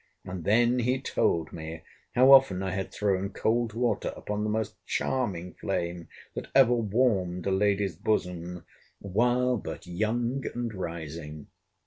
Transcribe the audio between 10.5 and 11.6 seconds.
and rising.